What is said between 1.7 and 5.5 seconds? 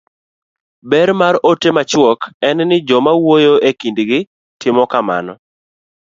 machuok en ni joma wuoyo e kindgi timo kamano